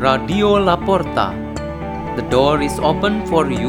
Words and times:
Radio 0.00 0.56
Laporta. 0.56 1.36
The 2.16 2.24
door 2.32 2.62
is 2.62 2.78
open 2.80 3.26
for 3.26 3.50
you 3.52 3.68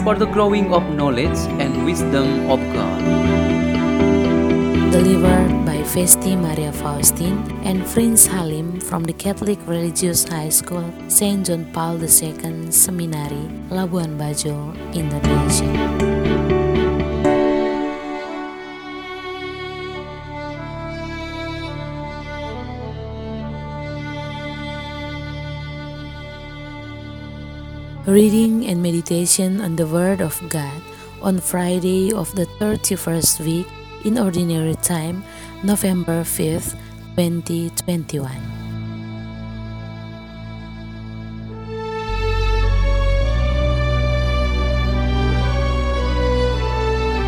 for 0.00 0.14
the 0.16 0.24
growing 0.24 0.72
of 0.72 0.82
knowledge 0.96 1.36
and 1.60 1.84
wisdom 1.84 2.48
of 2.48 2.56
God. 2.72 3.00
Delivered 4.90 5.66
by 5.68 5.84
Festi 5.84 6.40
Maria 6.40 6.72
Faustin 6.72 7.36
and 7.68 7.84
Prince 7.92 8.24
Halim 8.24 8.80
from 8.80 9.04
the 9.04 9.12
Catholic 9.12 9.58
Religious 9.66 10.24
High 10.24 10.48
School, 10.48 10.88
St. 11.08 11.44
John 11.44 11.68
Paul 11.70 12.00
II 12.00 12.72
Seminary, 12.72 13.44
Labuan 13.68 14.16
Bajo, 14.16 14.72
Indonesia. 14.96 16.17
Reading 28.08 28.64
and 28.64 28.82
meditation 28.82 29.60
on 29.60 29.76
the 29.76 29.86
Word 29.86 30.22
of 30.22 30.40
God 30.48 30.80
on 31.20 31.36
Friday 31.36 32.10
of 32.10 32.34
the 32.34 32.46
31st 32.56 33.44
week 33.44 33.68
in 34.02 34.16
Ordinary 34.16 34.76
Time, 34.76 35.22
November 35.62 36.24
5th, 36.24 36.72
2021. 37.20 38.32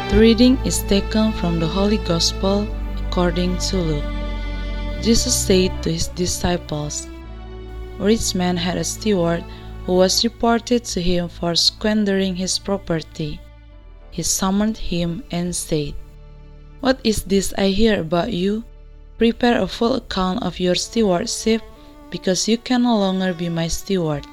The 0.09 0.17
reading 0.17 0.57
is 0.65 0.81
taken 0.85 1.33
from 1.33 1.61
the 1.61 1.69
Holy 1.69 1.99
Gospel 2.09 2.67
according 3.05 3.59
to 3.69 3.77
Luke. 3.77 4.11
Jesus 5.03 5.37
said 5.37 5.83
to 5.83 5.93
his 5.93 6.09
disciples, 6.17 7.07
rich 7.99 8.35
man 8.35 8.57
had 8.57 8.79
a 8.79 8.85
steward 8.85 9.45
who 9.87 9.95
was 9.95 10.25
reported 10.25 10.85
to 10.85 11.01
him 11.01 11.29
for 11.29 11.55
squandering 11.55 12.37
his 12.37 12.59
property. 12.59 13.41
He 14.11 14.23
summoned 14.23 14.77
him 14.77 15.23
and 15.31 15.55
said, 15.55 15.95
What 16.81 17.01
is 17.05 17.23
this 17.23 17.55
I 17.57 17.69
hear 17.69 18.01
about 18.01 18.33
you? 18.33 18.65
Prepare 19.19 19.61
a 19.61 19.69
full 19.69 19.95
account 19.95 20.43
of 20.43 20.61
your 20.61 20.75
stewardship, 20.75 21.63
because 22.11 22.49
you 22.49 22.59
can 22.59 22.83
no 22.83 22.99
longer 22.99 23.33
be 23.33 23.49
my 23.49 23.69
steward. 23.69 24.27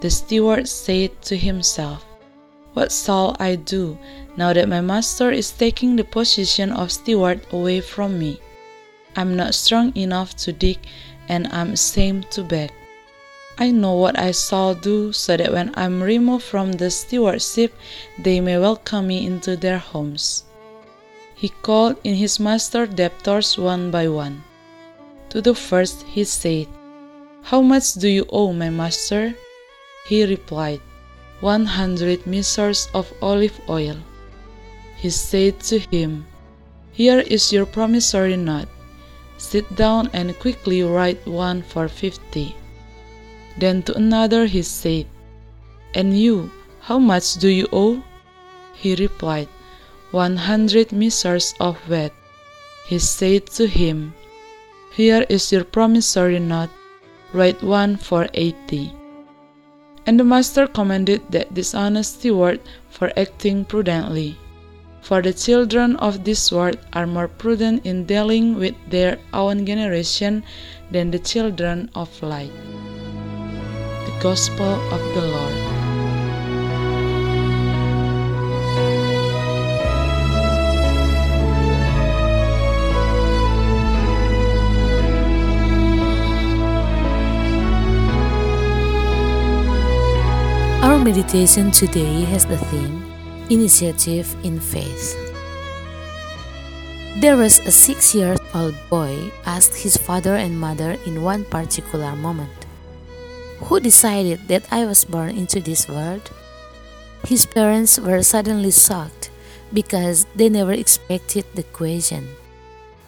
The 0.00 0.10
steward 0.10 0.68
said 0.68 1.22
to 1.22 1.36
himself, 1.36 2.04
What 2.74 2.90
shall 2.90 3.36
I 3.38 3.56
do 3.56 3.96
now 4.36 4.52
that 4.52 4.68
my 4.68 4.80
master 4.80 5.30
is 5.30 5.52
taking 5.52 5.94
the 5.94 6.04
position 6.04 6.72
of 6.72 6.90
steward 6.90 7.46
away 7.52 7.80
from 7.80 8.18
me? 8.18 8.40
I'm 9.14 9.36
not 9.36 9.54
strong 9.54 9.96
enough 9.96 10.34
to 10.38 10.52
dig, 10.52 10.78
and 11.28 11.46
I'm 11.52 11.72
ashamed 11.72 12.30
to 12.32 12.42
beg. 12.42 12.72
I 13.58 13.70
know 13.70 13.94
what 13.94 14.18
I 14.18 14.32
shall 14.32 14.74
do 14.74 15.12
so 15.12 15.36
that 15.36 15.52
when 15.52 15.72
I'm 15.74 16.02
removed 16.02 16.44
from 16.44 16.72
the 16.72 16.90
stewardship, 16.90 17.74
they 18.18 18.40
may 18.40 18.58
welcome 18.58 19.06
me 19.06 19.26
into 19.26 19.56
their 19.56 19.78
homes. 19.78 20.44
He 21.34 21.50
called 21.50 21.96
in 22.02 22.14
his 22.14 22.40
master 22.40 22.86
debtors 22.86 23.58
one 23.58 23.90
by 23.90 24.08
one. 24.08 24.42
To 25.30 25.42
the 25.42 25.54
first 25.54 26.02
he 26.02 26.24
said, 26.24 26.66
How 27.42 27.60
much 27.60 27.94
do 27.94 28.08
you 28.08 28.26
owe 28.30 28.52
my 28.52 28.70
master? 28.70 29.34
He 30.06 30.24
replied, 30.24 30.80
One 31.40 31.66
hundred 31.66 32.26
mitres 32.26 32.88
of 32.94 33.12
olive 33.20 33.60
oil. 33.68 33.96
He 34.96 35.10
said 35.10 35.60
to 35.60 35.78
him, 35.78 36.26
Here 36.92 37.20
is 37.20 37.52
your 37.52 37.66
promissory 37.66 38.36
note. 38.36 38.68
Sit 39.36 39.74
down 39.74 40.08
and 40.12 40.38
quickly 40.38 40.82
write 40.82 41.26
one 41.26 41.62
for 41.62 41.88
fifty. 41.88 42.54
Then 43.58 43.82
to 43.84 43.96
another 43.96 44.46
he 44.46 44.62
said, 44.62 45.06
And 45.94 46.18
you, 46.18 46.50
how 46.80 46.98
much 46.98 47.34
do 47.34 47.48
you 47.48 47.68
owe? 47.72 48.02
He 48.74 48.94
replied, 48.94 49.48
One 50.10 50.36
hundred 50.36 50.92
mitres 50.92 51.54
of 51.60 51.76
wheat. 51.88 52.12
He 52.86 52.98
said 52.98 53.46
to 53.58 53.66
him, 53.66 54.14
Here 54.92 55.24
is 55.28 55.52
your 55.52 55.64
promissory 55.64 56.38
note, 56.38 56.70
write 57.32 57.62
one 57.62 57.96
for 57.96 58.28
eighty. 58.34 58.92
And 60.04 60.18
the 60.18 60.24
master 60.24 60.66
commended 60.66 61.22
that 61.30 61.54
dishonest 61.54 62.18
steward 62.18 62.60
for 62.90 63.12
acting 63.16 63.64
prudently. 63.64 64.36
For 65.00 65.22
the 65.22 65.32
children 65.32 65.96
of 65.96 66.24
this 66.24 66.50
world 66.50 66.78
are 66.92 67.06
more 67.06 67.28
prudent 67.28 67.86
in 67.86 68.06
dealing 68.06 68.56
with 68.56 68.74
their 68.88 69.18
own 69.32 69.66
generation 69.66 70.42
than 70.90 71.10
the 71.10 71.18
children 71.18 71.90
of 71.94 72.10
light. 72.22 72.52
Gospel 74.22 74.78
of 74.94 75.02
the 75.14 75.20
Lord. 75.20 75.52
Our 90.84 91.02
meditation 91.02 91.72
today 91.72 92.22
has 92.30 92.46
the 92.46 92.58
theme 92.70 93.02
Initiative 93.50 94.36
in 94.44 94.60
Faith. 94.60 95.18
There 97.18 97.36
was 97.36 97.58
a 97.66 97.72
six 97.72 98.14
year 98.14 98.36
old 98.54 98.76
boy 98.88 99.32
asked 99.46 99.74
his 99.74 99.96
father 99.96 100.36
and 100.36 100.60
mother 100.60 100.96
in 101.06 101.22
one 101.22 101.44
particular 101.44 102.14
moment, 102.14 102.61
Who 103.64 103.80
decided 103.80 104.48
that 104.48 104.66
I 104.72 104.84
was 104.84 105.04
born 105.04 105.30
into 105.30 105.60
this 105.60 105.88
world? 105.88 106.30
His 107.26 107.46
parents 107.46 107.98
were 107.98 108.22
suddenly 108.22 108.72
shocked 108.72 109.30
because 109.72 110.26
they 110.34 110.48
never 110.48 110.72
expected 110.72 111.46
the 111.54 111.62
question. 111.62 112.28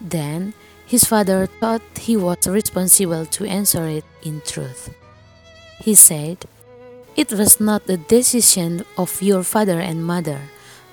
Then 0.00 0.54
his 0.86 1.04
father 1.04 1.46
thought 1.46 1.82
he 1.98 2.16
was 2.16 2.46
responsible 2.46 3.26
to 3.26 3.44
answer 3.44 3.86
it 3.86 4.04
in 4.22 4.42
truth. 4.46 4.94
He 5.80 5.94
said, 5.94 6.46
It 7.16 7.32
was 7.32 7.58
not 7.60 7.86
the 7.86 7.96
decision 7.96 8.84
of 8.96 9.20
your 9.20 9.42
father 9.42 9.80
and 9.80 10.04
mother, 10.04 10.40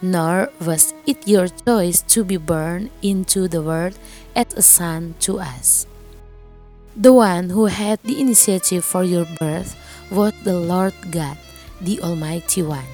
nor 0.01 0.49
was 0.59 0.93
it 1.05 1.27
your 1.27 1.47
choice 1.47 2.01
to 2.13 2.23
be 2.23 2.37
born 2.37 2.89
into 3.01 3.47
the 3.47 3.61
world 3.61 3.97
as 4.35 4.53
a 4.55 4.61
son 4.61 5.15
to 5.21 5.39
us. 5.39 5.85
The 6.95 7.13
one 7.13 7.49
who 7.49 7.67
had 7.71 8.03
the 8.03 8.19
initiative 8.19 8.83
for 8.83 9.03
your 9.03 9.25
birth 9.39 9.79
was 10.11 10.33
the 10.43 10.59
Lord 10.59 10.93
God, 11.09 11.37
the 11.79 12.01
Almighty 12.01 12.63
One. 12.63 12.91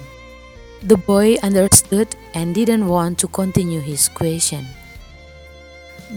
The 0.82 0.96
boy 0.96 1.34
understood 1.42 2.14
and 2.32 2.54
didn't 2.54 2.86
want 2.86 3.18
to 3.18 3.26
continue 3.26 3.80
his 3.80 4.08
question. 4.08 4.66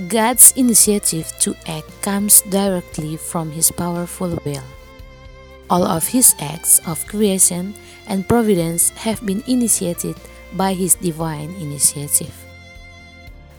God's 0.07 0.53
initiative 0.55 1.33
to 1.41 1.57
act 1.65 1.89
comes 2.03 2.41
directly 2.53 3.17
from 3.17 3.49
his 3.49 3.71
powerful 3.71 4.37
will. 4.45 4.63
All 5.67 5.83
of 5.83 6.05
his 6.05 6.35
acts 6.39 6.77
of 6.85 7.01
creation 7.07 7.73
and 8.05 8.29
providence 8.29 8.91
have 8.91 9.25
been 9.25 9.41
initiated 9.47 10.15
by 10.53 10.73
his 10.73 10.93
divine 10.93 11.49
initiative. 11.57 12.45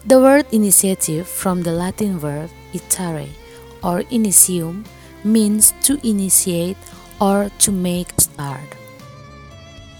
The 0.06 0.20
word 0.20 0.46
initiative 0.52 1.26
from 1.26 1.62
the 1.62 1.72
Latin 1.72 2.18
verb 2.18 2.50
itare 2.72 3.41
or 3.82 4.02
initium 4.10 4.84
means 5.24 5.74
to 5.82 5.98
initiate 6.06 6.76
or 7.20 7.50
to 7.58 7.70
make 7.70 8.12
start. 8.20 8.66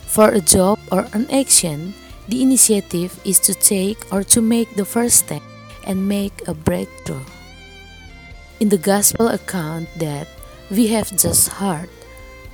For 0.07 0.29
a 0.29 0.41
job 0.41 0.79
or 0.91 1.07
an 1.15 1.31
action, 1.31 1.95
the 2.29 2.43
initiative 2.43 3.19
is 3.25 3.41
to 3.41 3.55
take 3.55 3.99
or 4.13 4.23
to 4.25 4.41
make 4.41 4.75
the 4.75 4.85
first 4.85 5.25
step 5.25 5.43
and 5.87 6.09
make 6.09 6.47
a 6.47 6.55
breakthrough. 6.55 7.25
In 8.61 8.69
the 8.69 8.79
Gospel 8.79 9.29
account 9.29 9.89
that 9.99 10.29
we 10.71 10.89
have 10.89 11.17
just 11.17 11.49
heard, 11.59 11.89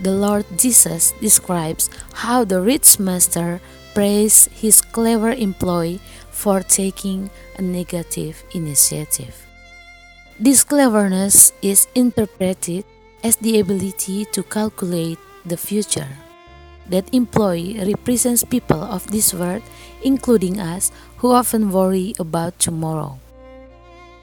the 0.01 0.13
Lord 0.13 0.47
Jesus 0.57 1.13
describes 1.21 1.91
how 2.23 2.45
the 2.45 2.63
rich 2.63 2.99
master 2.99 3.61
praised 3.95 4.53
his 4.53 4.81
clever 4.81 5.33
employee 5.33 6.01
for 6.31 6.63
taking 6.63 7.31
a 7.59 7.63
negative 7.63 8.45
initiative. 8.55 9.48
This 10.39 10.63
cleverness 10.63 11.51
is 11.67 11.91
interpreted 11.99 12.87
as 13.27 13.35
the 13.43 13.59
ability 13.59 14.23
to 14.31 14.47
calculate 14.47 15.19
the 15.43 15.59
future. 15.59 16.15
That 16.87 17.11
employee 17.11 17.75
represents 17.83 18.47
people 18.47 18.79
of 18.79 19.11
this 19.11 19.35
world, 19.35 19.67
including 20.01 20.63
us, 20.63 20.95
who 21.19 21.35
often 21.35 21.75
worry 21.75 22.15
about 22.23 22.55
tomorrow. 22.63 23.19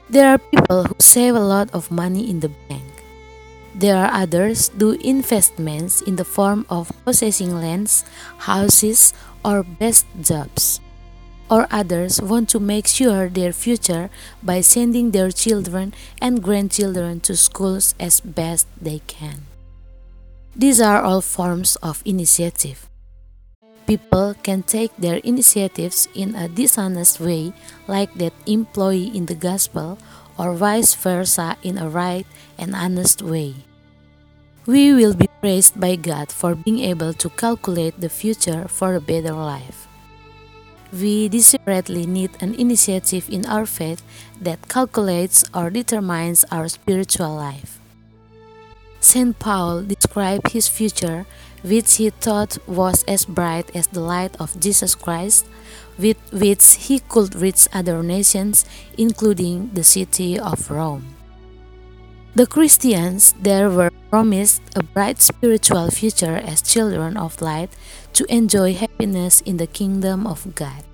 There 0.08 0.32
are 0.32 0.40
people 0.40 0.88
who 0.88 0.96
save 0.98 1.36
a 1.36 1.44
lot 1.44 1.68
of 1.76 1.92
money 1.92 2.30
in 2.30 2.40
the 2.40 2.48
bank. 2.64 3.04
There 3.76 4.00
are 4.00 4.08
others 4.08 4.72
do 4.72 4.96
investments 5.04 6.00
in 6.00 6.16
the 6.16 6.24
form 6.24 6.64
of 6.72 6.88
possessing 7.04 7.52
lands, 7.60 8.08
houses, 8.48 9.12
or 9.44 9.62
best 9.62 10.08
jobs. 10.24 10.80
Or 11.48 11.66
others 11.70 12.20
want 12.20 12.48
to 12.50 12.60
make 12.60 12.86
sure 12.86 13.28
their 13.28 13.52
future 13.52 14.10
by 14.42 14.60
sending 14.60 15.12
their 15.12 15.30
children 15.30 15.94
and 16.20 16.42
grandchildren 16.42 17.20
to 17.20 17.36
schools 17.36 17.94
as 18.00 18.20
best 18.20 18.66
they 18.80 19.00
can. 19.06 19.46
These 20.56 20.80
are 20.80 21.02
all 21.02 21.20
forms 21.20 21.76
of 21.84 22.02
initiative. 22.04 22.88
People 23.86 24.34
can 24.42 24.64
take 24.64 24.90
their 24.98 25.22
initiatives 25.22 26.08
in 26.14 26.34
a 26.34 26.48
dishonest 26.48 27.20
way, 27.20 27.52
like 27.86 28.12
that 28.14 28.34
employee 28.46 29.14
in 29.14 29.26
the 29.26 29.38
gospel, 29.38 29.98
or 30.36 30.54
vice 30.54 30.94
versa 30.94 31.56
in 31.62 31.78
a 31.78 31.88
right 31.88 32.26
and 32.58 32.74
honest 32.74 33.22
way. 33.22 33.54
We 34.66 34.92
will 34.92 35.14
be 35.14 35.28
praised 35.40 35.78
by 35.78 35.94
God 35.94 36.32
for 36.32 36.56
being 36.56 36.80
able 36.80 37.14
to 37.14 37.30
calculate 37.30 38.00
the 38.00 38.10
future 38.10 38.66
for 38.66 38.96
a 38.96 39.00
better 39.00 39.32
life. 39.32 39.86
We 40.92 41.28
desperately 41.28 42.06
need 42.06 42.30
an 42.40 42.54
initiative 42.54 43.28
in 43.28 43.44
our 43.46 43.66
faith 43.66 44.02
that 44.40 44.68
calculates 44.68 45.44
or 45.52 45.70
determines 45.70 46.44
our 46.50 46.68
spiritual 46.68 47.34
life. 47.34 47.80
St. 49.00 49.38
Paul 49.38 49.82
described 49.82 50.52
his 50.52 50.68
future, 50.68 51.26
which 51.62 51.96
he 51.96 52.10
thought 52.10 52.58
was 52.66 53.04
as 53.04 53.24
bright 53.24 53.74
as 53.74 53.88
the 53.88 54.00
light 54.00 54.34
of 54.40 54.58
Jesus 54.58 54.94
Christ, 54.94 55.46
with 55.98 56.18
which 56.32 56.74
he 56.86 57.00
could 57.00 57.34
reach 57.34 57.68
other 57.72 58.02
nations, 58.02 58.64
including 58.96 59.70
the 59.74 59.84
city 59.84 60.38
of 60.38 60.70
Rome. 60.70 61.15
The 62.36 62.46
Christians 62.46 63.32
there 63.40 63.70
were 63.70 63.90
promised 64.10 64.60
a 64.76 64.82
bright 64.82 65.22
spiritual 65.22 65.88
future 65.88 66.36
as 66.36 66.60
children 66.60 67.16
of 67.16 67.40
light 67.40 67.72
to 68.12 68.28
enjoy 68.28 68.74
happiness 68.74 69.40
in 69.40 69.56
the 69.56 69.66
kingdom 69.66 70.26
of 70.26 70.44
God. 70.54 70.84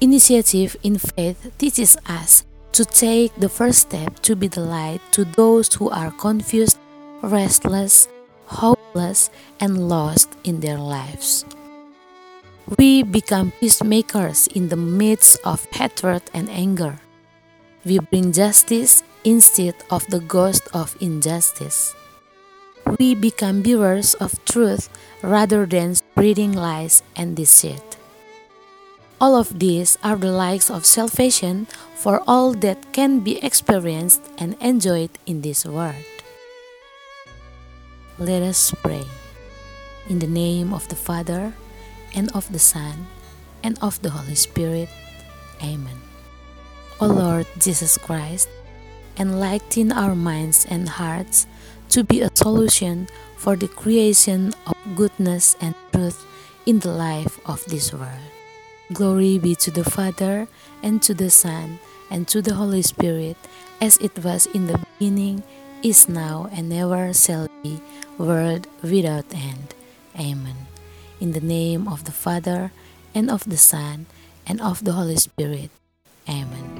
Initiative 0.00 0.76
in 0.84 0.98
faith 0.98 1.50
teaches 1.58 1.96
us 2.06 2.46
to 2.78 2.84
take 2.84 3.34
the 3.42 3.48
first 3.48 3.90
step 3.90 4.22
to 4.22 4.36
be 4.36 4.46
the 4.46 4.62
light 4.62 5.00
to 5.18 5.24
those 5.24 5.74
who 5.74 5.90
are 5.90 6.12
confused, 6.12 6.78
restless, 7.22 8.06
hopeless, 8.46 9.30
and 9.58 9.88
lost 9.88 10.30
in 10.44 10.60
their 10.60 10.78
lives. 10.78 11.44
We 12.78 13.02
become 13.02 13.50
peacemakers 13.58 14.46
in 14.46 14.68
the 14.68 14.78
midst 14.78 15.42
of 15.42 15.66
hatred 15.74 16.22
and 16.32 16.48
anger. 16.48 17.00
We 17.84 17.98
bring 17.98 18.32
justice 18.32 19.02
instead 19.24 19.74
of 19.90 20.06
the 20.08 20.20
ghost 20.20 20.68
of 20.74 20.96
injustice. 21.00 21.94
We 22.98 23.14
become 23.14 23.62
bearers 23.62 24.14
of 24.14 24.42
truth 24.44 24.88
rather 25.22 25.64
than 25.64 25.94
spreading 25.94 26.52
lies 26.52 27.02
and 27.16 27.36
deceit. 27.36 27.96
All 29.20 29.36
of 29.36 29.58
these 29.58 29.96
are 30.02 30.16
the 30.16 30.32
likes 30.32 30.70
of 30.70 30.84
salvation 30.84 31.66
for 31.94 32.22
all 32.26 32.52
that 32.64 32.92
can 32.92 33.20
be 33.20 33.36
experienced 33.44 34.22
and 34.38 34.56
enjoyed 34.60 35.10
in 35.26 35.42
this 35.42 35.64
world. 35.64 36.04
Let 38.18 38.42
us 38.42 38.72
pray. 38.82 39.04
In 40.08 40.18
the 40.18 40.26
name 40.26 40.72
of 40.72 40.88
the 40.88 40.96
Father, 40.96 41.52
and 42.14 42.30
of 42.32 42.50
the 42.52 42.58
Son, 42.58 43.06
and 43.62 43.78
of 43.80 44.00
the 44.02 44.10
Holy 44.10 44.34
Spirit. 44.34 44.88
Amen. 45.62 46.09
O 47.00 47.06
Lord 47.06 47.46
Jesus 47.58 47.96
Christ, 47.96 48.48
enlighten 49.16 49.90
our 49.90 50.14
minds 50.14 50.66
and 50.68 50.86
hearts 50.86 51.46
to 51.88 52.04
be 52.04 52.20
a 52.20 52.28
solution 52.36 53.08
for 53.36 53.56
the 53.56 53.68
creation 53.68 54.52
of 54.66 54.76
goodness 54.94 55.56
and 55.60 55.74
truth 55.92 56.20
in 56.66 56.80
the 56.80 56.92
life 56.92 57.40
of 57.48 57.64
this 57.72 57.92
world. 57.92 58.28
Glory 58.92 59.38
be 59.38 59.54
to 59.54 59.70
the 59.70 59.84
Father, 59.84 60.46
and 60.82 61.00
to 61.00 61.14
the 61.14 61.30
Son, 61.30 61.78
and 62.10 62.28
to 62.28 62.42
the 62.42 62.52
Holy 62.52 62.82
Spirit, 62.82 63.36
as 63.80 63.96
it 63.98 64.12
was 64.22 64.44
in 64.52 64.66
the 64.66 64.76
beginning, 64.98 65.42
is 65.82 66.08
now, 66.08 66.50
and 66.52 66.70
ever 66.70 67.14
shall 67.14 67.48
be, 67.62 67.80
world 68.18 68.66
without 68.82 69.24
end. 69.32 69.72
Amen. 70.18 70.68
In 71.18 71.32
the 71.32 71.40
name 71.40 71.88
of 71.88 72.04
the 72.04 72.12
Father, 72.12 72.72
and 73.14 73.30
of 73.30 73.48
the 73.48 73.56
Son, 73.56 74.04
and 74.44 74.60
of 74.60 74.84
the 74.84 74.92
Holy 74.92 75.16
Spirit. 75.16 75.70
Amen. 76.28 76.79